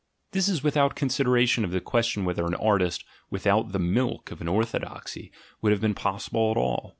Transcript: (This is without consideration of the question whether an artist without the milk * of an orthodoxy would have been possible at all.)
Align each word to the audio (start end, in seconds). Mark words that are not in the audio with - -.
(This 0.31 0.49
is 0.49 0.63
without 0.63 0.95
consideration 0.95 1.63
of 1.63 1.69
the 1.69 1.79
question 1.79 2.25
whether 2.25 2.47
an 2.47 2.55
artist 2.55 3.05
without 3.29 3.71
the 3.71 3.77
milk 3.77 4.31
* 4.31 4.31
of 4.31 4.41
an 4.41 4.47
orthodoxy 4.47 5.31
would 5.61 5.71
have 5.71 5.81
been 5.81 5.93
possible 5.93 6.49
at 6.49 6.57
all.) 6.57 6.89